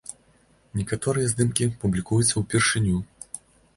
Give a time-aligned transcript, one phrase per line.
[0.79, 2.97] Некаторыя здымкі публікуюцца ўпершыню.